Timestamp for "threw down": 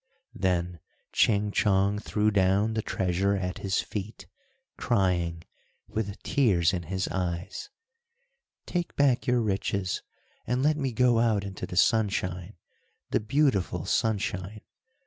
1.99-2.73